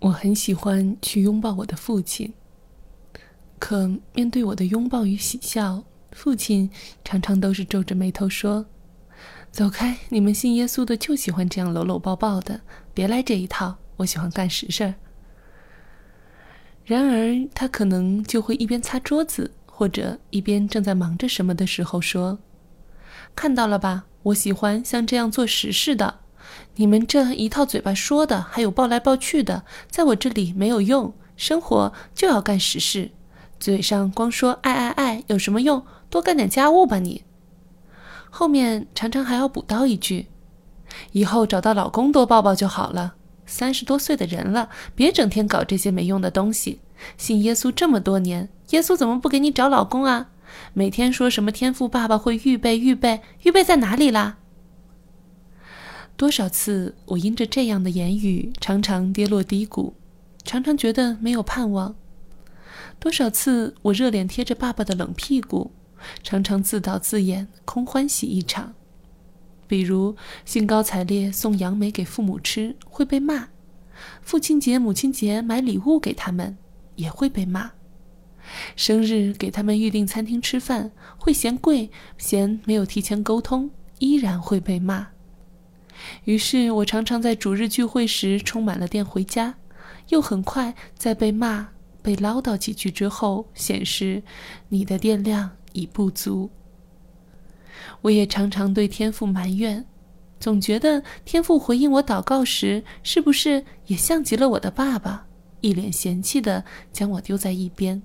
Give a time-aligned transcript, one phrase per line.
[0.00, 2.32] 我很喜欢去拥抱我的父亲，
[3.58, 5.82] 可面对我的拥抱与喜笑，
[6.12, 6.70] 父亲
[7.04, 8.66] 常常都是皱着眉头说
[9.50, 12.60] ：“走开，你们信耶稣的就喜欢这样搂搂抱抱的，
[12.94, 13.76] 别来这一套。
[13.96, 14.94] 我喜欢干实事儿。”
[16.86, 22.38] 然而，他可能就会一边擦桌子，或者一边正在忙着什么的时候说
[23.34, 26.20] ：“看到了吧，我喜欢像这样做实事的。”
[26.76, 31.12] 你们这一套嘴巴说的，还有抱来抱去的，在我这里没有用。
[31.36, 33.10] 生活就要干实事，
[33.60, 35.84] 嘴上光说爱爱爱有什么用？
[36.10, 37.22] 多干点家务吧你。
[38.30, 40.26] 后面常常还要补刀一句：
[41.12, 43.14] 以后找到老公多抱抱就好了。
[43.46, 46.80] 三十多岁的人了，别整天搞这些没用的东西。
[47.16, 50.30] 信耶稣这么多年，耶稣怎么不给你找老公啊？
[50.74, 54.38] 每天说什么天赋爸爸会预备预备预备在哪里啦？
[56.18, 59.94] 多少次，我因着这样的言语，常常跌落低谷，
[60.42, 61.94] 常常觉得没有盼望。
[62.98, 65.70] 多少次，我热脸贴着爸爸的冷屁股，
[66.24, 68.74] 常常自导自演，空欢喜一场。
[69.68, 73.50] 比如兴高采烈送杨梅给父母吃，会被骂；
[74.20, 76.58] 父亲节、母亲节买礼物给他们，
[76.96, 77.70] 也会被骂；
[78.74, 85.06] 生日给他们预订餐厅吃饭，会嫌贵，嫌没有提前沟通，依然会被骂。
[86.28, 89.54] 于是我常常在主日聚会时充满了电回家，
[90.10, 91.70] 又很快在被骂、
[92.02, 94.22] 被唠叨几句之后，显示
[94.68, 96.50] 你的电量已不足。
[98.02, 99.86] 我也常常对天父埋怨，
[100.38, 105.28] 总觉得天父回应我祷告时，是不是也像极了我的爸爸，
[105.62, 108.02] 一脸嫌弃的将我丢在一边。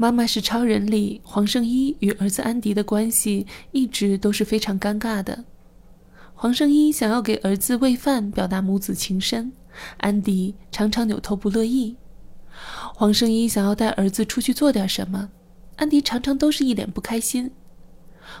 [0.00, 5.44] 妈妈是超人里，黄圣依与儿子安迪的关系一直都是非常尴尬的。
[6.32, 9.52] 黄圣依想要给儿子喂饭，表达母子情深，
[9.98, 11.96] 安迪常常扭头不乐意。
[12.94, 15.28] 黄圣依想要带儿子出去做点什么，
[15.76, 17.50] 安迪常常都是一脸不开心。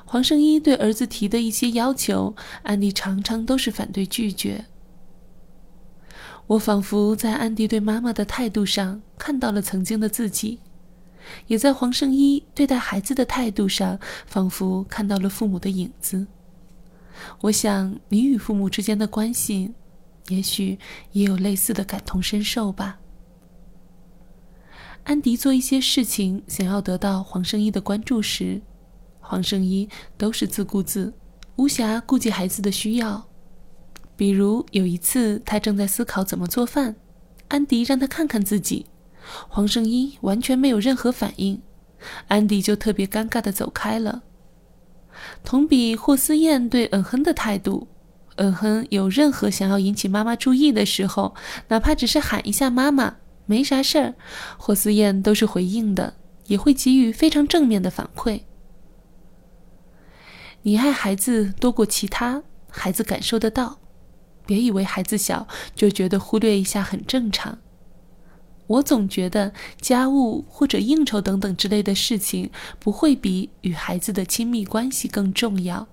[0.06, 4.64] 黄圣依对儿子提的一些要求，安迪常常都是反对拒绝。
[6.46, 10.60] 我仿佛在安迪对妈妈的态度上看到了曾经的自己。
[11.46, 16.26] 也在黄圣依对待孩子的态度上，仿佛看到了父母的影子。
[17.42, 19.72] 我想，你与父母之间的关系，
[20.28, 20.78] 也许
[21.12, 22.98] 也有类似的感同身受吧。
[25.04, 28.60] 安迪做一些事情，想要得到黄圣依的关注时，
[29.20, 31.12] 黄圣依都是自顾自，
[31.56, 33.26] 无暇顾及孩子的需要。
[34.16, 36.96] 比如有一次，他正在思考怎么做饭，
[37.48, 38.86] 安迪让他看看自己。
[39.48, 41.60] 黄圣依完全没有任何反应，
[42.28, 44.22] 安迪就特别尴尬的走开了。
[45.44, 47.88] 同比霍思燕对嗯哼的态度，
[48.36, 51.34] 嗯哼有任何想要引起妈妈注意的时候，
[51.68, 54.14] 哪怕只是喊一下妈妈，没啥事儿，
[54.56, 56.14] 霍思燕都是回应的，
[56.46, 58.42] 也会给予非常正面的反馈。
[60.62, 63.78] 你爱孩子多过其他，孩子感受得到，
[64.46, 67.58] 别以为孩子小就觉得忽略一下很正常。
[68.70, 75.88] 我总觉得家务或者应酬等等之类的事情，不会比与孩子的亲密关系更重要。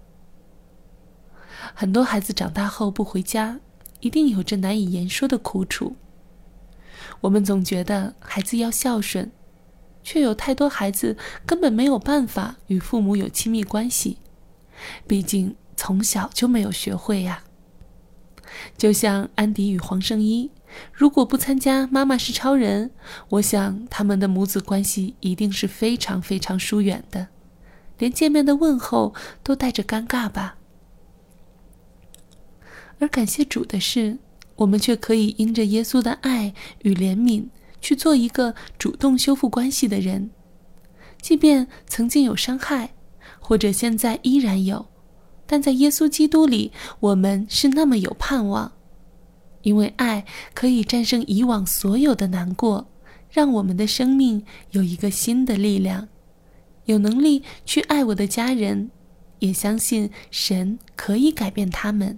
[1.73, 3.59] 很多孩子长大后不回家，
[4.01, 5.95] 一定有着难以言说的苦楚。
[7.19, 9.31] 我们总觉得孩子要孝顺，
[10.03, 11.17] 却有太多孩子
[11.47, 14.19] 根本没有办法与父母有亲密关系，
[15.07, 17.43] 毕竟从小就没有学会呀。
[18.77, 20.51] 就像安迪与黄圣依。
[20.91, 22.89] 如果不参加《妈妈是超人》，
[23.29, 27.27] 我想他们的母子关系一定是非常非常疏远的，
[27.97, 30.57] 连见面的问候都带着尴尬吧。
[32.99, 34.17] 而感谢主的是，
[34.55, 37.45] 我们却可以因着耶稣的爱与怜悯，
[37.79, 40.31] 去做一个主动修复关系的人，
[41.21, 42.93] 即便曾经有伤害，
[43.39, 44.87] 或者现在依然有，
[45.45, 48.71] 但在耶稣基督里，我们是那么有盼望。
[49.67, 50.23] 因为爱
[50.53, 52.87] 可以战胜以往所有的难过，
[53.29, 56.07] 让我们的生命有一个新的力量，
[56.85, 58.89] 有能力去爱我的家人，
[59.39, 62.17] 也相信神可以改变他们，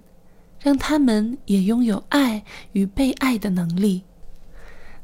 [0.62, 2.44] 让他们也拥有爱
[2.74, 4.04] 与被爱的能力。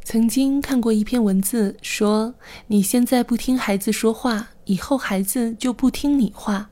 [0.03, 2.35] 曾经看过一篇文字，说
[2.67, 6.69] 你现在不听孩子说话，以后孩子就不听你话。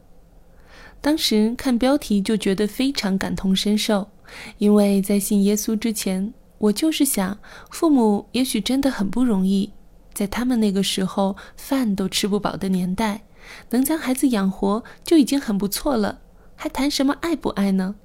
[1.01, 4.12] 当时看标题就觉得非常感同身受。
[4.57, 7.37] 因为在信耶稣之前，我就是想，
[7.69, 9.73] 父母也许真的很不容易，
[10.13, 13.23] 在他们那个时候饭都吃不饱的年代，
[13.69, 16.21] 能将孩子养活就已经很不错了，
[16.55, 17.95] 还谈什么爱不爱呢？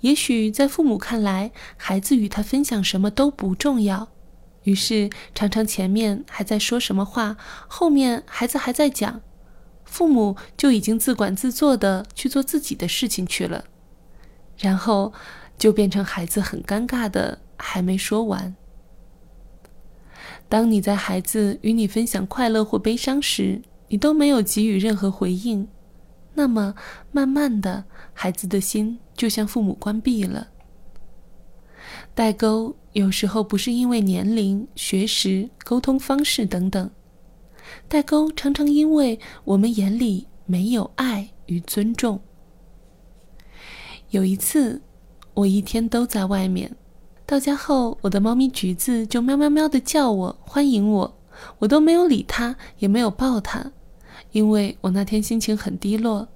[0.00, 4.08] 也许在父母看来，孩子与他分享什么都不重要，
[4.64, 7.36] 于是常常前面还在说什么话，
[7.68, 9.20] 后面孩子还在讲，
[9.84, 13.66] 父母就已经自管自做的去做自己的事情去了，
[14.62, 15.12] 然后
[15.58, 18.54] 就变成孩子很尴尬的还没说完。
[20.48, 25.66] 当你在孩子与你分享快乐或悲伤时，你都没有给予任何回应，
[26.34, 26.76] 那么
[27.10, 30.48] 慢慢的，孩子的心就向父母关闭了。
[32.14, 36.88] 代沟有时候不是因为年龄、学识、沟通方式等等，
[37.88, 42.20] 代沟常常因为我们眼里没有爱与尊重。
[44.12, 44.82] 有一次，
[45.32, 46.76] 我一天都在外面。
[47.24, 51.18] 到家后，我的猫咪橘子就喵喵喵的叫我，欢迎我，
[51.58, 53.72] 我都没有理它，也没有抱它，
[54.32, 56.28] 因为我那天心情很低落。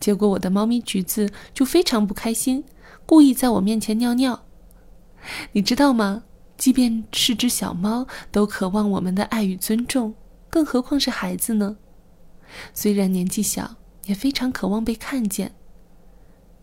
[0.00, 2.64] 结果我的猫咪橘子就非常不开心，
[3.04, 4.40] 故意在我面前尿尿。
[5.52, 6.24] 你知道吗？
[6.56, 10.14] 即便是只小猫，都渴望我们的爱与尊重，
[10.48, 11.76] 更何况是孩子呢？
[12.72, 13.76] 虽然年纪小，
[14.06, 15.54] 也非常渴望被看见。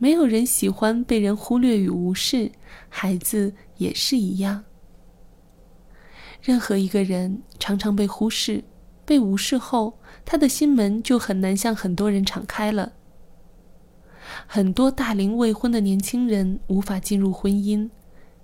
[0.02, 2.52] 没有人喜欢被人忽略与无视，
[2.90, 4.64] 孩子也是一样。
[6.42, 8.64] 任何一个人常常被忽视、
[9.06, 12.94] 被无视后，他的心门就很难向很多人敞开了。
[14.48, 17.92] 很多大龄未婚的年轻人无法进入婚姻，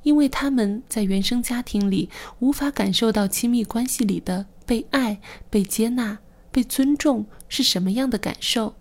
[0.03, 5.19] 因为他们在原生家庭里无法感受到亲密关系里的被爱、
[5.49, 6.19] 被接纳、
[6.51, 8.75] 被尊重是什么样的感受。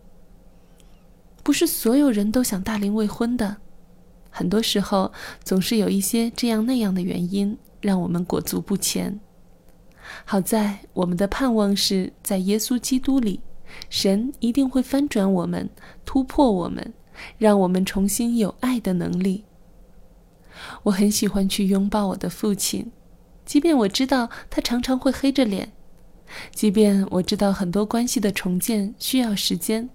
[1.46, 3.58] 不是所有人都想大龄未婚的，
[4.30, 5.12] 很多时候
[5.44, 9.20] 总是有一些这样那样的原因让我们裹足不前。
[10.24, 13.38] 好在我们的盼望是在耶稣基督里，
[13.88, 15.70] 神一定会翻转我们，
[16.04, 16.92] 突破我们，
[17.38, 19.44] 让我们重新有爱的能力。
[20.82, 22.90] 我很喜欢去拥抱我的父亲，
[23.44, 25.70] 即便我知道他常常会黑着脸，
[26.52, 29.88] 即便我知道很多关系的重建需要时间。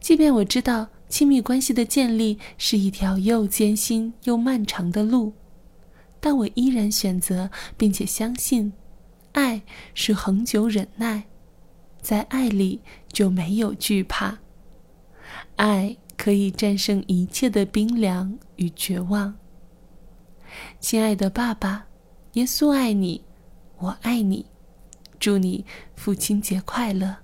[0.00, 5.32] 即便我知道亲密关系的建立是一条又艰辛又漫长的路，
[6.20, 8.72] 但我依然选择并且相信，
[9.32, 9.62] 爱
[9.94, 11.24] 是恒久忍耐，
[12.00, 12.80] 在爱里
[13.12, 14.38] 就没有惧怕，
[15.56, 19.34] 爱可以战胜一切的冰凉与绝望。
[20.78, 21.86] 亲爱的爸爸，
[22.32, 23.22] 耶稣爱你，
[23.78, 24.44] 我爱你，
[25.18, 25.64] 祝你
[25.96, 27.16] 父亲节快乐。